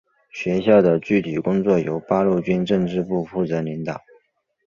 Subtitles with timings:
[0.31, 4.01] 学校的具体工作由八路军政治部负责领导。